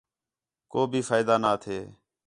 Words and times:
کُو 0.71 0.81
بھی 0.91 1.01
فائدہ 1.09 1.35
نا 1.43 1.51
تھے 1.63 1.77